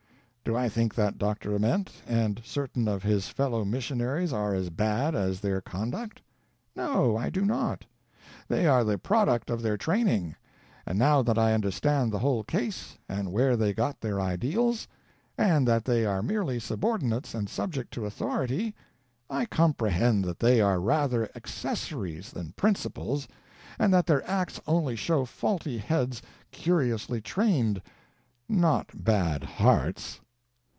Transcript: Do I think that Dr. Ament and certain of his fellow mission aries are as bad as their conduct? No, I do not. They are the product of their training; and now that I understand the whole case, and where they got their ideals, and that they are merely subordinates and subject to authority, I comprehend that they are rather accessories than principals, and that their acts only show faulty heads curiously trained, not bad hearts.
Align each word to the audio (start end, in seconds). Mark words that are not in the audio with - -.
Do 0.43 0.57
I 0.57 0.67
think 0.67 0.93
that 0.95 1.17
Dr. 1.17 1.55
Ament 1.55 2.01
and 2.05 2.41
certain 2.43 2.85
of 2.89 3.03
his 3.03 3.29
fellow 3.29 3.63
mission 3.63 4.01
aries 4.01 4.33
are 4.33 4.53
as 4.53 4.69
bad 4.69 5.15
as 5.15 5.39
their 5.39 5.61
conduct? 5.61 6.21
No, 6.75 7.15
I 7.15 7.29
do 7.29 7.45
not. 7.45 7.85
They 8.49 8.65
are 8.67 8.83
the 8.83 8.97
product 8.97 9.49
of 9.49 9.61
their 9.61 9.77
training; 9.77 10.35
and 10.85 10.99
now 10.99 11.21
that 11.21 11.37
I 11.37 11.53
understand 11.53 12.11
the 12.11 12.19
whole 12.19 12.43
case, 12.43 12.97
and 13.07 13.31
where 13.31 13.55
they 13.55 13.71
got 13.71 14.01
their 14.01 14.19
ideals, 14.19 14.89
and 15.37 15.65
that 15.69 15.85
they 15.85 16.05
are 16.05 16.21
merely 16.21 16.59
subordinates 16.59 17.33
and 17.33 17.47
subject 17.47 17.93
to 17.93 18.05
authority, 18.05 18.75
I 19.29 19.45
comprehend 19.45 20.25
that 20.25 20.39
they 20.39 20.59
are 20.59 20.81
rather 20.81 21.29
accessories 21.33 22.31
than 22.31 22.51
principals, 22.57 23.25
and 23.79 23.93
that 23.93 24.05
their 24.05 24.27
acts 24.29 24.59
only 24.67 24.97
show 24.97 25.23
faulty 25.23 25.77
heads 25.77 26.21
curiously 26.51 27.21
trained, 27.21 27.81
not 28.49 28.89
bad 29.05 29.43
hearts. 29.45 30.19